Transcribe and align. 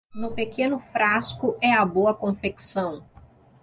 No 0.15 0.29
pequeno 0.37 0.79
frasco 0.79 1.55
é 1.61 1.71
a 1.73 1.85
boa 1.85 2.15
confecção. 2.15 3.05